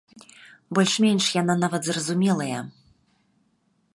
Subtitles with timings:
[0.77, 2.59] Больш-менш яна нават зразумелая.